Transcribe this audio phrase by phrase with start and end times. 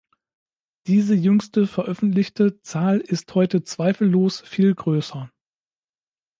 [0.87, 5.29] Diese jüngste veröffentlichte Zahl ist heute zweifellos viel größer.